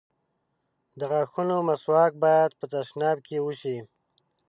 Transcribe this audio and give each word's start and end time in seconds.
د 0.99 1.01
غاښونو 1.11 1.55
مسواک 1.69 2.13
بايد 2.23 2.51
په 2.59 2.65
تشناب 2.73 3.17
کې 3.27 3.37
وشي. 3.45 3.77